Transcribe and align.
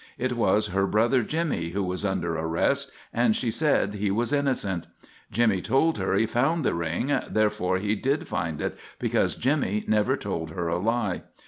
It 0.17 0.33
was 0.33 0.69
her 0.69 0.87
brother, 0.87 1.21
Jimmy, 1.21 1.69
who 1.73 1.83
was 1.83 2.03
under 2.03 2.35
arrest, 2.35 2.91
and 3.13 3.35
she 3.35 3.51
said 3.51 3.93
he 3.93 4.09
was 4.09 4.33
innocent. 4.33 4.87
Jimmy 5.31 5.61
told 5.61 5.99
her 5.99 6.15
he 6.15 6.25
found 6.25 6.65
the 6.65 6.73
ring, 6.73 7.15
therefore 7.29 7.77
he 7.77 7.93
did 7.93 8.27
find 8.27 8.63
it, 8.63 8.75
because 8.97 9.35
Jimmy 9.35 9.85
never 9.87 10.17
told 10.17 10.49
her 10.49 10.67
a 10.67 10.79
lie. 10.79 11.21